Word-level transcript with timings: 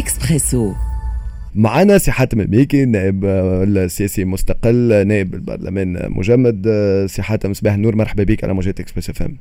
إكسبريس 0.00 0.72
معنا 1.54 1.98
سي 1.98 2.12
حاتم 2.12 2.40
المليكي 2.40 2.84
نائب 2.84 3.24
السياسي 3.24 4.24
مستقل 4.24 5.06
نائب 5.06 5.34
البرلمان 5.34 6.10
مجمد 6.10 6.68
سي 7.08 7.22
حاتم 7.22 7.52
صباح 7.52 7.74
النور 7.74 7.96
مرحبا 7.96 8.22
بك 8.24 8.44
على 8.44 8.54
موجات 8.54 8.80
اكسبريس 8.80 9.10
اف 9.10 9.22
ام 9.22 9.36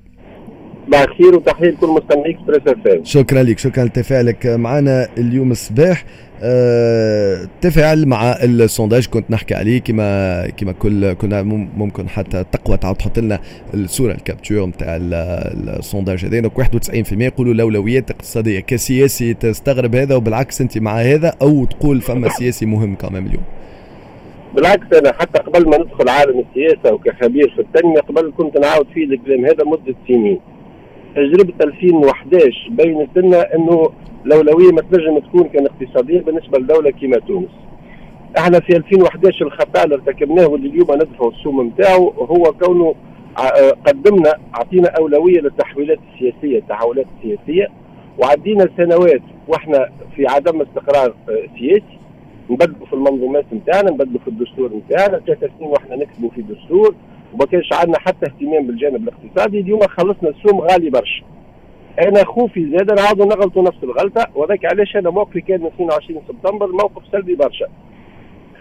الخير 0.87 1.35
وتحية 1.35 1.69
لكل 1.69 1.87
مستمعي 1.87 2.31
إكسبريس 2.31 2.61
إف 2.67 2.87
إم. 2.87 3.03
شكرا 3.03 3.43
لك 3.43 3.59
شكرا 3.59 3.83
لتفاعلك 3.83 4.45
معنا 4.45 5.07
اليوم 5.17 5.51
الصباح. 5.51 6.03
أه 6.43 7.47
تفاعل 7.61 8.07
مع 8.07 8.31
ال 8.43 8.51
sondage 8.51 9.07
كنت 9.07 9.31
نحكي 9.31 9.55
عليه 9.55 9.79
كما 9.79 10.47
كما 10.47 10.71
كل 10.71 11.13
كنا 11.13 11.41
ممكن 11.77 12.09
حتى 12.09 12.45
تقوى 12.51 12.77
تعاود 12.77 12.97
تحط 12.97 13.19
لنا 13.19 13.39
الصورة 13.73 14.11
ال 14.11 14.18
capture 14.18 14.65
نتاع 14.65 14.97
ال 15.01 15.17
sondage 15.17 16.25
هذا. 16.25 16.49
91% 16.49 17.21
يقولوا 17.21 17.53
الأولويات 17.53 18.09
الاقتصادية 18.09 18.59
كسياسي 18.59 19.33
تستغرب 19.33 19.95
هذا 19.95 20.15
وبالعكس 20.15 20.61
أنت 20.61 20.77
مع 20.77 20.99
هذا 20.99 21.33
أو 21.41 21.65
تقول 21.65 22.01
فما 22.01 22.29
سياسي 22.29 22.65
مهم 22.65 22.95
كمان 22.95 23.25
اليوم. 23.25 23.43
بالعكس 24.55 24.93
أنا 24.93 25.13
حتى 25.13 25.39
قبل 25.39 25.69
ما 25.69 25.77
ندخل 25.77 26.09
عالم 26.09 26.43
السياسة 26.49 26.93
وكخبير 26.93 27.53
في 27.55 27.61
التنمية 27.61 27.99
قبل 27.99 28.33
كنت 28.37 28.57
نعاود 28.57 28.87
فيه 28.93 29.05
الكلام 29.05 29.45
هذا 29.45 29.63
مدة 29.65 29.95
سنين. 30.07 30.39
تجربه 31.15 31.53
2011 31.61 32.69
بينت 32.69 33.17
لنا 33.17 33.55
إنه 33.55 33.89
الأولوية 34.25 34.71
ما 34.71 34.81
تنجم 34.81 35.19
تكون 35.19 35.43
كان 35.43 35.65
اقتصادية 35.65 36.21
بالنسبة 36.21 36.59
لدوله 36.59 36.91
كيما 36.91 37.17
تونس. 37.17 37.49
إحنا 38.37 38.59
في 38.59 38.77
2011 38.77 39.45
الخطأ 39.45 39.83
اللي 39.83 39.95
ارتكبناه 39.95 40.47
واللي 40.47 40.69
اليوم 40.69 40.87
ندفعوا 40.91 41.31
السوم 41.31 41.67
نتاعو 41.67 42.09
هو 42.09 42.43
كونه 42.43 42.95
قدمنا 43.87 44.33
أعطينا 44.55 44.87
أولوية 44.99 45.39
للتحويلات 45.41 45.99
السياسية 46.13 46.59
التحولات 46.59 47.05
السياسية. 47.17 47.67
وعدينا 48.17 48.69
سنوات 48.77 49.21
وإحنا 49.47 49.89
في 50.15 50.27
عدم 50.27 50.61
استقرار 50.61 51.13
سياسي. 51.59 51.99
نبدلوا 52.49 52.85
في 52.87 52.93
المنظومات 52.93 53.45
نتاعنا 53.53 53.91
نبدلوا 53.91 54.19
في 54.19 54.27
الدستور 54.27 54.71
نتاعنا 54.75 55.19
ثلاث 55.19 55.39
سنين 55.39 55.69
وإحنا 55.69 55.95
نكتبوا 55.95 56.29
في 56.29 56.41
دستور. 56.41 56.95
وما 57.33 57.45
كانش 57.45 57.73
عندنا 57.73 57.99
حتى 57.99 58.25
اهتمام 58.25 58.67
بالجانب 58.67 59.07
الاقتصادي 59.07 59.59
اليوم 59.59 59.79
خلصنا 59.79 60.29
السوم 60.29 60.61
غالي 60.61 60.89
برشا. 60.89 61.23
أنا 62.07 62.25
خوفي 62.25 62.71
زاد 62.71 62.91
نعاودوا 62.91 63.25
نغلطوا 63.25 63.63
نفس 63.63 63.83
الغلطة 63.83 64.27
وذاك 64.35 64.65
علاش 64.65 64.95
أنا 64.95 65.09
موقفي 65.09 65.41
كان 65.41 65.65
22 65.65 66.21
سبتمبر 66.27 66.67
موقف 66.71 67.01
سلبي 67.11 67.35
برشا. 67.35 67.65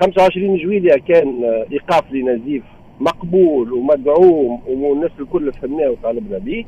25 0.01 0.57
جويليا 0.57 0.97
كان 0.97 1.45
إيقاف 1.73 2.13
لنزيف 2.13 2.63
مقبول 3.01 3.73
ومدعوم 3.73 4.61
والناس 4.69 5.11
الكل 5.21 5.53
فهمناه 5.53 5.91
وطالبنا 5.91 6.39
به 6.39 6.65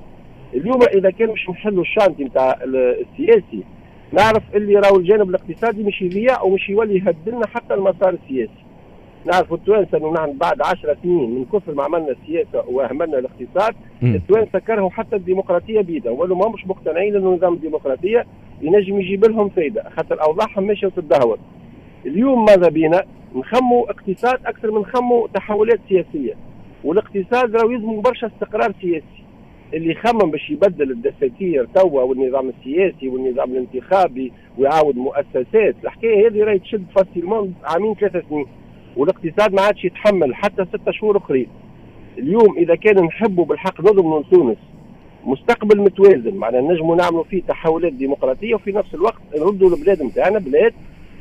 اليوم 0.55 0.83
إذا 0.83 1.11
كان 1.11 1.29
مش 1.29 1.51
نحلوا 1.51 1.83
الشانتي 1.83 2.25
نتاع 2.25 2.59
السياسي 2.65 3.65
نعرف 4.13 4.43
اللي 4.55 4.75
راهو 4.75 4.97
الجانب 4.97 5.31
الاقتصادي 5.31 5.83
مش 5.83 6.03
يضيع 6.03 6.43
ومش 6.43 6.69
يولي 6.69 6.97
يهدلنا 6.97 7.47
حتى 7.47 7.75
المسار 7.75 8.17
السياسي. 8.25 8.60
نعرف 9.27 9.53
التوانسة 9.53 9.99
إنه 9.99 10.13
نحن 10.13 10.39
بعد 10.39 10.63
10 10.63 10.97
سنين 11.03 11.31
من 11.31 11.45
كثر 11.45 11.75
ما 11.75 11.85
عملنا 11.85 12.09
السياسة 12.09 12.65
وأهملنا 12.69 13.19
الاقتصاد 13.19 13.75
التوانسة 14.03 14.59
كرهوا 14.59 14.91
حتى 14.91 15.17
الديمقراطية 15.17 15.81
بيدا 15.81 16.11
وقالوا 16.11 16.37
ما 16.37 16.49
مش 16.49 16.67
مقتنعين 16.67 17.17
إنه 17.17 17.35
نظام 17.35 17.53
الديمقراطية 17.55 18.27
ينجم 18.63 19.01
يجيب 19.01 19.25
لهم 19.25 19.49
فايده 19.49 19.91
خاطر 19.97 20.23
أوضاعهم 20.23 20.67
ماشية 20.67 20.87
وتدهور 20.87 21.39
اليوم 22.07 22.45
ماذا 22.45 22.69
بينا؟ 22.69 23.03
نخموا 23.35 23.91
اقتصاد 23.91 24.39
أكثر 24.47 24.71
من 24.71 24.81
نخموا 24.81 25.29
تحولات 25.35 25.81
سياسية 25.89 26.35
والاقتصاد 26.85 27.57
راهو 27.57 27.71
يلزم 27.71 28.01
برشا 28.01 28.27
استقرار 28.27 28.75
سياسي. 28.81 29.05
اللي 29.75 29.91
يخمم 29.91 30.31
باش 30.31 30.51
يبدل 30.51 30.91
الدساتير 30.91 31.69
توا 31.75 32.03
والنظام 32.03 32.49
السياسي 32.49 33.09
والنظام 33.09 33.51
الانتخابي 33.51 34.33
ويعاود 34.59 34.97
مؤسسات 34.97 35.75
الحكاية 35.85 36.29
هذه 36.29 36.45
راهي 36.45 36.59
تشد 36.59 36.85
facilement 36.97 37.55
عامين 37.65 37.95
ثلاثة 37.95 38.23
سنين. 38.29 38.47
والاقتصاد 39.01 39.55
ما 39.55 39.63
عادش 39.63 39.85
يتحمل 39.85 40.35
حتى 40.35 40.65
ستة 40.65 40.93
شهور 40.93 41.17
أخرين. 41.17 41.47
اليوم 42.19 42.57
إذا 42.59 42.75
كان 42.75 43.05
نحبوا 43.05 43.45
بالحق 43.45 43.81
نضمن 43.81 44.31
تونس 44.31 44.59
مستقبل 45.25 45.81
متوازن 45.81 46.35
معناها 46.35 46.61
نجموا 46.61 46.97
نعملوا 46.97 47.25
فيه 47.25 47.43
تحولات 47.43 47.93
ديمقراطية 47.93 48.55
وفي 48.55 48.73
نفس 48.73 48.95
الوقت 48.95 49.21
نردوا 49.39 49.77
البلاد 49.77 50.03
نتاعنا 50.03 50.39
بلاد 50.39 50.73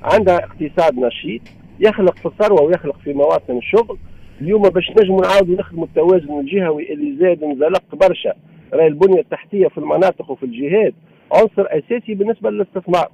عندها 0.04 0.38
اقتصاد 0.38 1.00
نشيط 1.00 1.42
يخلق 1.80 2.16
في 2.16 2.26
الثروة 2.26 2.62
ويخلق 2.62 2.98
في 3.04 3.14
مواطن 3.14 3.58
الشغل. 3.58 3.98
اليوم 4.42 4.62
باش 4.62 4.92
نجموا 5.00 5.22
نعاودوا 5.22 5.56
نخدموا 5.56 5.86
التوازن 5.86 6.40
الجهوي 6.40 6.94
اللي 6.94 7.18
زاد 7.20 7.44
انزلق 7.44 7.96
برشا. 7.96 8.34
راهي 8.74 8.88
البنية 8.88 9.20
التحتية 9.20 9.68
في 9.68 9.78
المناطق 9.78 10.32
وفي 10.32 10.44
الجهات. 10.44 10.94
عنصر 11.32 11.66
أساسي 11.68 12.14
بالنسبة 12.14 12.50
للاستثمار. 12.50 13.10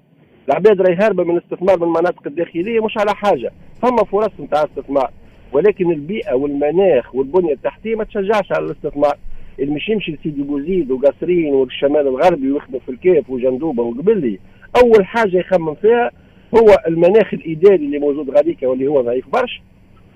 العباد 0.49 0.81
راهي 0.81 0.95
هاربة 0.95 1.23
من 1.23 1.37
الاستثمار 1.37 1.77
من 1.77 1.83
المناطق 1.83 2.27
الداخلية 2.27 2.85
مش 2.85 2.97
على 2.97 3.15
حاجة. 3.15 3.51
فما 3.81 4.03
فرص 4.03 4.31
نتاع 4.39 4.63
استثمار 4.63 5.11
ولكن 5.53 5.91
البيئة 5.91 6.33
والمناخ 6.33 7.15
والبنية 7.15 7.53
التحتية 7.53 7.95
ما 7.95 8.03
تشجعش 8.03 8.51
على 8.51 8.65
الاستثمار. 8.65 9.17
اللي 9.59 9.75
مش 9.75 9.89
يمشي 9.89 10.11
لسيدي 10.11 10.43
بوزيد 10.43 10.91
وقصرين 10.91 11.53
والشمال 11.53 12.07
الغربي 12.07 12.51
ويخدم 12.51 12.79
في 12.79 12.89
الكيف 12.91 13.29
وجندوبة 13.29 13.83
وقبلي. 13.83 14.39
أول 14.83 15.05
حاجة 15.05 15.37
يخمم 15.37 15.75
فيها 15.75 16.11
هو 16.55 16.77
المناخ 16.87 17.33
الإداري 17.33 17.85
اللي 17.85 17.99
موجود 17.99 18.29
غاديك 18.29 18.63
واللي 18.63 18.87
هو 18.87 19.01
ضعيف 19.01 19.29
برشا. 19.29 19.61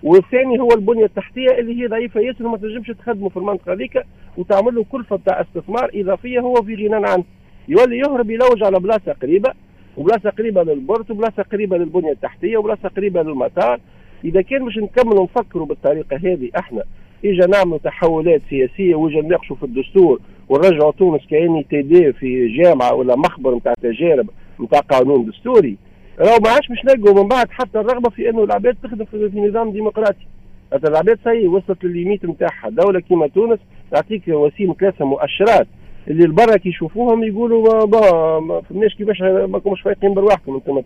والثاني 0.03 0.59
هو 0.59 0.69
البنية 0.75 1.05
التحتية 1.05 1.51
اللي 1.59 1.81
هي 1.81 1.87
ضعيفة 1.87 2.19
ياسر 2.19 2.47
وما 2.47 2.57
تنجمش 2.57 2.87
تخدمه 2.87 3.29
في 3.29 3.37
المنطقة 3.37 3.73
هذيك 3.73 4.03
وتعمل 4.37 4.75
له 4.75 4.85
كلفة 4.91 5.19
تاع 5.25 5.41
استثمار 5.41 5.91
إضافية 5.95 6.39
هو 6.39 6.53
في 6.53 6.75
غنى 6.75 7.09
عنه. 7.09 7.23
يولي 7.67 7.97
يهرب 7.97 8.29
يلوج 8.29 8.63
على 8.63 8.79
بلاصة 8.79 9.13
قريبة 9.21 9.53
وبلاصة 9.97 10.29
قريبة 10.29 10.63
للبورت 10.63 11.11
وبلاصة 11.11 11.43
قريبة 11.43 11.77
للبنية 11.77 12.11
التحتية 12.11 12.57
وبلاصة 12.57 12.89
قريبة 12.89 13.21
للمطار. 13.21 13.79
إذا 14.25 14.41
كان 14.41 14.61
مش 14.61 14.77
نكملوا 14.77 15.23
نفكروا 15.23 15.65
بالطريقة 15.65 16.17
هذه 16.17 16.49
إحنا. 16.57 16.83
إجا 17.25 17.47
نعملوا 17.47 17.77
تحولات 17.77 18.41
سياسية 18.49 18.95
وإجا 18.95 19.21
نناقشوا 19.21 19.55
في 19.55 19.63
الدستور 19.63 20.19
ونرجعوا 20.49 20.91
تونس 20.91 21.21
كأني 21.29 21.63
أنت 21.63 22.13
في 22.13 22.57
جامعة 22.57 22.93
ولا 22.93 23.15
مخبر 23.15 23.55
نتاع 23.55 23.73
تجارب 23.81 24.29
نتاع 24.61 24.79
قانون 24.79 25.25
دستوري. 25.25 25.77
راهو 26.19 26.37
ما 26.43 26.49
عادش 26.49 26.71
مش 26.71 26.85
نلقوا 26.85 27.23
من 27.23 27.27
بعد 27.27 27.51
حتى 27.51 27.79
الرغبة 27.79 28.09
في 28.09 28.29
إنه 28.29 28.43
العباد 28.43 28.77
تخدم 28.83 29.05
في 29.05 29.39
نظام 29.39 29.71
ديمقراطي. 29.71 30.27
العباد 30.73 31.19
سي 31.23 31.47
وصلت 31.47 31.83
للل 31.83 31.97
limite 31.97 32.25
نتاعها 32.25 32.69
دولة 32.69 32.99
كيما 32.99 33.27
تونس 33.27 33.59
تعطيك 33.91 34.27
وسيم 34.27 34.75
ثلاثة 34.79 35.05
مؤشرات. 35.05 35.67
اللي 36.09 36.25
لبرا 36.25 36.57
كي 36.57 36.69
يشوفوهم 36.69 37.23
يقولوا 37.23 37.85
ما 38.39 38.61
فهمناش 38.61 38.95
كيفاش 38.95 39.21
ماكمش 39.21 39.81
فايقين 39.81 40.13
برواحكم 40.13 40.55
أنتم 40.55 40.81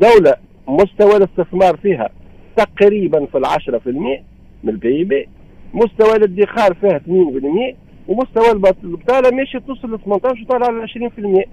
دولة 0.00 0.36
مستوى 0.68 1.16
الاستثمار 1.16 1.76
فيها 1.76 2.08
تقريبا 2.56 3.26
في 3.26 3.38
العشرة 3.38 3.78
في 3.78 3.90
المئة 3.90 4.20
من 4.64 4.70
ال 4.70 5.04
PIB 5.04 5.28
مستوى 5.74 6.16
الادخار 6.16 6.74
فيها 6.74 6.98
2% 6.98 7.74
ومستوى 8.08 8.50
البطالة 8.84 9.36
ماشي 9.36 9.60
توصل 9.60 9.94
ل 9.94 9.98
18 10.04 10.42
وطالع 10.42 10.66
على 10.66 10.86
20% 10.88 11.46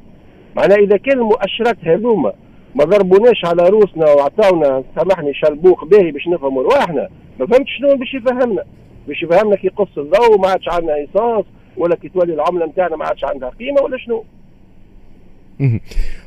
معناها 0.55 0.77
إذا 0.77 0.97
كان 0.97 1.17
المؤشرات 1.17 1.77
هذوما 1.83 2.33
ما 2.75 2.83
ضربوناش 2.83 3.45
على 3.45 3.69
روسنا 3.69 4.05
وعطاونا 4.11 4.83
سامحني 4.95 5.33
شلبوق 5.33 5.85
باهي 5.85 6.11
باش 6.11 6.27
نفهموا 6.27 6.63
رواحنا 6.63 7.09
ما 7.39 7.45
فهمتش 7.45 7.77
شنو 7.77 7.95
باش 7.95 8.13
يفهمنا. 8.13 8.63
باش 9.07 9.23
يفهمنا 9.23 9.55
كي 9.55 9.67
يقص 9.67 9.97
الضوء 9.97 10.39
ما 10.39 10.47
عادش 10.47 10.69
عندنا 10.69 10.95
essence 10.95 11.45
ولا 11.79 11.95
كي 11.95 12.09
تولي 12.09 12.33
العملة 12.33 12.65
نتاعنا 12.65 12.95
ما 12.95 13.05
عادش 13.05 13.23
عندها 13.23 13.49
قيمة 13.49 13.81
ولا 13.81 13.97
شنو. 13.97 14.25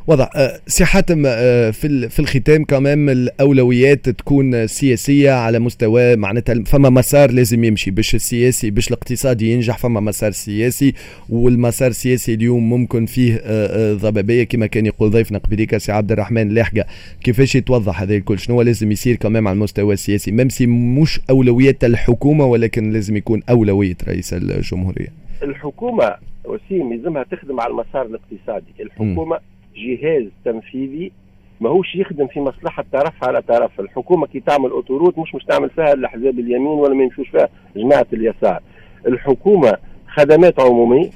واضح. 0.07 0.31
أه، 0.37 0.61
سي 0.67 0.85
حاتم 0.85 1.23
أه، 1.27 1.71
في 1.71 2.09
في 2.09 2.19
الختام 2.19 2.65
كمان 2.65 3.09
الأولويات 3.09 4.09
تكون 4.09 4.67
سياسية 4.67 5.31
على 5.31 5.59
مستوى 5.59 6.17
معناتها 6.17 6.65
فما 6.65 6.91
مسار 6.91 7.31
لازم 7.31 7.65
يمشي. 7.65 7.91
باش 7.91 8.15
السياسي 8.15 8.71
باش 8.71 8.89
الاقتصادي 8.89 9.53
ينجح 9.53 9.79
فما 9.79 10.01
مسار 10.01 10.31
سياسي 10.31 10.95
والمسار 11.29 11.89
السياسي 11.89 12.35
اليوم 12.35 12.71
ممكن 12.71 13.07
فيه 13.07 13.41
أه، 13.45 13.95
ضبابية. 13.95 14.45
كما 14.45 14.67
كان 14.67 14.87
يقول 14.87 15.11
ضيفنا 15.11 15.39
قبليك 15.39 15.77
سي 15.77 15.93
عبد 15.93 16.13
الرحمن 16.13 16.49
لاحقه 16.49 16.85
كيفاش 17.25 17.55
يتوضح 17.55 18.03
هذا 18.03 18.15
الكل؟ 18.15 18.39
شنو 18.39 18.63
لازم 18.63 18.93
يصير 18.93 19.17
كمان 19.17 19.47
على 19.47 19.55
المستوى 19.55 19.95
السياسي؟ 19.95 20.33
mais 20.33 20.67
مش 20.67 21.21
أولويات 21.31 21.85
الحكومة 21.85 22.47
ولكن 22.47 22.91
لازم 22.91 23.17
يكون 23.17 23.43
أولوية 23.51 23.97
رئيس 24.09 24.33
الجمهورية. 24.35 25.22
الحكومة 25.43 26.15
وسيم 26.45 26.93
يلزمها 26.93 27.23
تخدم 27.23 27.61
على 27.61 27.71
المسار 27.71 28.07
الاقتصادي. 28.07 28.73
الحكومة. 28.81 29.39
جهاز 29.77 30.25
تنفيذي 30.45 31.13
ماهوش 31.61 31.95
يخدم 31.97 32.27
في 32.27 32.41
مصلحة 32.41 32.85
طرف 32.93 33.25
على 33.25 33.43
طرف. 33.43 33.81
الحكومة 33.81 34.27
كي 34.27 34.41
تعمل 34.41 34.71
autoroute 34.71 35.19
مش 35.19 35.35
مش 35.35 35.45
تعمل 35.45 35.71
فيها 35.71 35.93
الأحزاب 35.93 36.39
اليمين 36.39 36.67
ولا 36.67 36.95
ما 36.95 37.03
يمشوش 37.05 37.29
فيها 37.29 37.49
جماعة 37.77 38.07
اليسار. 38.13 38.61
الحكومة 39.07 39.77
خدمات 40.09 40.61
عموميه 40.61 41.11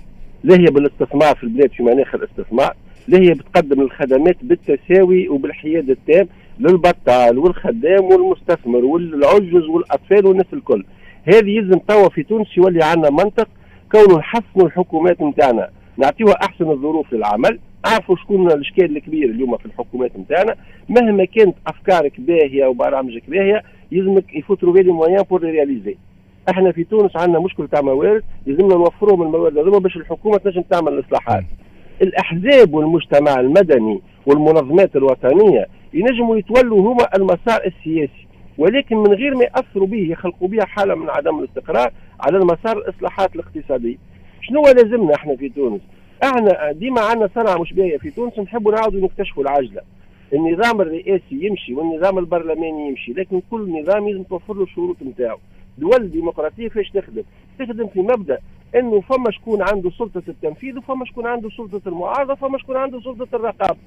لا 0.45 0.55
هي 0.61 0.65
بالاستثمار 0.65 1.37
في 1.37 1.45
البلاد 1.45 1.71
في 1.71 1.83
مناخ 1.83 2.15
الاستثمار 2.15 2.75
لا 3.09 3.19
هي 3.19 3.35
بتقدم 3.35 3.81
الخدمات 3.81 4.37
بالتساوي 4.43 5.29
وبالحياد 5.29 5.91
التام 5.91 6.29
للبطال 6.61 7.39
والخدام 7.39 8.05
والمستثمر 8.05 8.85
والعجز 8.85 9.65
والأطفال 9.69 10.27
والناس 10.27 10.47
الكل. 10.53 10.85
هذه 11.25 11.51
يلزم 11.51 11.79
توا 11.79 12.09
في 12.09 12.23
تونس 12.23 12.57
يولي 12.57 12.85
عندنا 12.85 13.11
منطق 13.11 13.49
كونه 13.93 14.19
نحسنوا 14.19 14.67
الحكومات 14.67 15.23
نتاعنا. 15.23 15.69
نعطيوها 15.97 16.35
أحسن 16.35 16.71
الظروف 16.71 17.13
للعمل. 17.13 17.59
اعرفوا 17.87 18.17
شكون 18.17 18.53
الإشكال 18.53 18.97
الكبير 18.97 19.31
اليوم 19.31 19.57
في 19.57 19.67
الحكومات 19.67 20.11
نتاعنا. 20.19 20.55
مهما 20.89 21.25
كانت 21.25 21.55
أفكارك 21.67 22.21
باهية 22.21 22.67
وبرامجك 22.67 23.23
باهية 23.31 23.63
يلزمك 23.93 24.35
يفوت 24.35 24.61
تروفي 24.61 24.83
لي 24.83 24.93
موان 24.93 25.23
بور 25.23 25.43
رياليزي 25.43 25.97
إحنا 26.51 26.73
في 26.73 26.85
تونس 26.85 27.17
عندنا 27.17 27.39
مشكل 27.39 27.69
تاع 27.69 27.81
موارد 27.81 28.23
يلزمنا 28.47 28.75
نوفرهم 28.75 29.23
الموارد 29.23 29.59
هذوما 29.59 29.79
باش 29.79 29.97
الحكومة 29.97 30.39
تنجم 30.39 30.63
تعمل 30.63 30.93
الإصلاحات. 30.93 31.45
الأحزاب 32.03 32.75
والمجتمع 32.75 33.41
المدني 33.41 34.01
والمنظمات 34.27 34.97
الوطنية 34.97 35.67
ينجموا 35.95 36.37
يتولوا 36.37 36.81
هما 36.81 37.09
المسار 37.17 37.61
السياسي 37.67 38.27
ولكن 38.59 38.97
من 38.97 39.13
غير 39.13 39.35
ما 39.35 39.45
يأثروا 39.45 39.87
به 39.87 40.11
يخلقوا 40.11 40.49
بها 40.49 40.65
حالة 40.65 40.95
من 40.95 41.11
عدم 41.11 41.39
الاستقرار 41.39 41.93
على 42.21 42.39
المسار 42.39 42.79
الاصلاحات 42.79 43.35
الاقتصادية. 43.35 43.97
شنو 44.43 44.63
لازمنا 44.63 45.15
إحنا 45.15 45.37
في 45.37 45.49
تونس؟ 45.49 45.81
إحنا 46.25 46.73
ديما 46.73 47.01
عندنا 47.01 47.29
صنعة 47.35 47.59
مش 47.59 47.73
باهية 47.73 47.99
في 47.99 48.11
تونس 48.11 48.39
نحبوا 48.39 48.73
نعاودوا 48.73 49.01
نكتشفوا 49.01 49.43
العجله 49.43 49.83
النظام 50.33 50.81
الرئاسي 50.81 51.47
يمشي 51.47 51.75
والنظام 51.75 52.19
البرلماني 52.19 52.89
يمشي 52.89 53.13
لكن 53.13 53.43
كل 53.51 53.81
نظام 53.83 54.09
لازم 54.09 54.23
توفر 54.23 54.55
له 54.55 54.63
الشروط 54.63 54.97
نتاعو. 55.03 55.39
دول 55.79 56.11
ديمقراطية 56.11 56.69
فاش 56.69 56.91
تخدم. 56.91 57.23
تخدم 57.59 57.87
في 57.87 58.01
مبدأ 58.01 58.39
إنه 58.75 59.01
فما 59.01 59.31
شكون 59.31 59.63
عنده 59.63 59.91
سلطة 59.91 60.23
التنفيذ 60.29 60.79
وفما 60.79 61.05
شكون 61.05 61.27
عنده 61.27 61.49
سلطة 61.51 61.89
المعارضة 61.89 62.33
وفما 62.33 62.59
شكون 62.59 62.77
عنده 62.77 63.01
سلطة 63.01 63.37
الرقابة. 63.37 63.79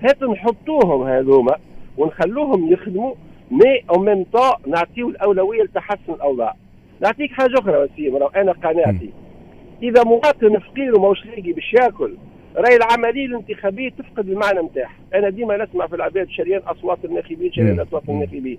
هات 0.00 0.22
نحطوهم 0.22 1.02
هذوما 1.02 1.56
ونخلوهم 1.98 2.72
يخدموا 2.72 3.14
مي 3.50 3.84
أو 3.90 4.00
ميم 4.02 4.24
طون 4.32 4.52
نعطيو 4.66 5.08
الأولوية 5.08 5.62
لتحسن 5.62 6.12
الأوضاع. 6.12 6.56
نعطيك 7.00 7.32
حاجة 7.32 7.54
أخرى 7.58 7.76
وسيم 7.76 8.16
أنا 8.16 8.52
قناعتي 8.52 9.10
إذا 9.82 10.04
مواطن 10.04 10.58
فقير 10.58 10.96
وماهوش 10.96 11.26
لاقي 11.26 11.52
باش 11.52 11.74
ياكل 11.74 12.14
راهي 12.56 12.76
العملية 12.76 13.26
الانتخابية 13.26 13.88
تفقد 13.88 14.28
المعنى 14.28 14.60
نتاعها 14.60 14.96
أنا 15.14 15.28
ديما 15.28 15.64
نسمع 15.64 15.86
في 15.86 15.96
العباد 15.96 16.28
شريان 16.28 16.60
أصوات 16.60 17.04
الناخبين 17.04 17.52
شريان 17.52 17.80
أصوات 17.80 18.02
الناخبين. 18.08 18.58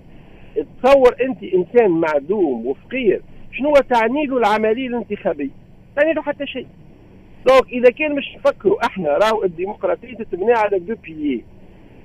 تصور 0.84 1.16
أنت 1.22 1.44
إنسان 1.44 1.92
معدوم 1.92 2.66
وفقير 2.66 3.22
شنو 3.52 3.74
تعني 3.74 4.26
له 4.26 4.38
العملية 4.38 4.88
الانتخابية؟ 4.88 5.50
تعني 5.96 6.14
له 6.14 6.22
حتى 6.22 6.48
شيء. 6.48 6.68
donc 7.48 7.68
إذا 7.72 7.90
كان 7.90 8.16
مش 8.16 8.36
نفكروا 8.36 8.86
إحنا 8.86 9.10
راهو 9.10 9.44
الديمقراطية 9.44 10.16
تتبنى 10.16 10.54
على 10.54 10.80
deux 10.80 10.96
piliers 11.04 11.44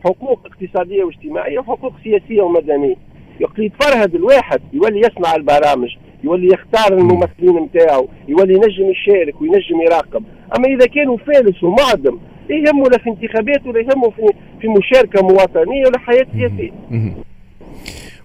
حقوق 0.05 0.41
اقتصادية 0.47 1.05
واجتماعية 1.05 1.59
وحقوق 1.59 1.93
سياسية 2.05 2.43
ومدنية. 2.43 2.95
وقت 3.41 3.59
يتفرهد 3.59 4.15
الواحد 4.15 4.61
يولي 4.73 5.01
يصنع 5.01 5.35
البرامج. 5.35 5.97
يولي 6.25 6.47
يختار 6.47 6.99
الممثلين 6.99 7.63
نتاعو 7.63 8.09
يولي 8.29 8.55
ينجم 8.55 8.91
يشارك 8.91 9.41
وينجم 9.41 9.81
يراقب. 9.81 10.25
أما 10.59 10.69
إذا 10.69 10.87
كانوا 10.87 11.17
فالس 11.17 11.63
ومعدم 11.65 12.19
يهمه 12.51 12.85
لا 12.85 12.99
في 12.99 13.11
انتخابات 13.11 13.67
ولا 13.67 13.81
يهمه 13.81 14.11
في 14.11 14.23
في 14.61 14.69
مشاركة 14.69 15.23
مواطنية 15.23 15.87
ولا 15.87 15.99
حياة 15.99 16.27
سياسية. 16.33 16.71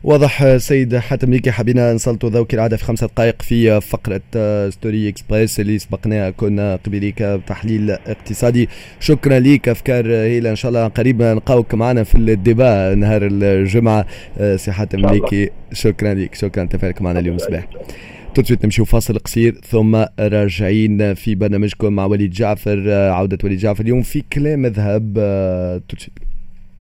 واضح 0.07 0.57
سيد 0.57 0.95
حاتم 0.95 1.31
ليكي 1.31 1.51
حبينا 1.51 1.94
نسلطوا 1.94 2.30
ذوك 2.30 2.54
العادة 2.54 2.77
في 2.77 2.83
خمسة 2.83 3.07
دقائق 3.07 3.42
في 3.42 3.81
فقرة 3.81 4.21
ستوري 4.69 5.09
إكسبريس 5.09 5.59
اللي 5.59 5.80
سبقناها 5.80 6.30
كنا 6.30 6.75
قبليك 6.75 7.24
بتحليل 7.24 7.92
اقتصادي. 7.92 8.69
شكرا 9.00 9.39
ليك 9.39 9.69
أفكار 9.69 10.07
هيلا 10.07 10.50
إن 10.50 10.56
شاء 10.56 10.69
الله 10.69 10.88
قريب 10.88 11.21
نلقاوك 11.21 11.74
معنا 11.74 12.04
في 12.04 12.15
الديبا 12.15 12.95
نهار 12.95 13.27
الجمعة. 13.31 14.06
سي 14.56 14.71
حاتم 14.71 15.06
ليكي 15.06 15.50
شكرا 15.74 16.13
ليك 16.13 16.36
شكرا 16.36 16.65
تفارك 16.65 17.01
معنا 17.01 17.19
اليوم 17.19 17.36
الصباح 17.36 17.68
تسويت 18.36 18.65
نمشيو 18.65 18.86
فاصل 18.86 19.19
قصير 19.19 19.62
ثم 19.69 20.06
راجعين 20.19 21.13
في 21.13 21.36
برنامجكم 21.36 21.94
مع 21.94 22.06
وليد 22.06 22.31
جعفر 22.31 22.92
عودة 22.92 23.38
وليد 23.44 23.57
جعفر. 23.57 23.83
اليوم 23.83 24.01
في 24.01 24.24
كلام 24.33 24.65
ذهب 24.65 25.13
تسويت 25.89 26.26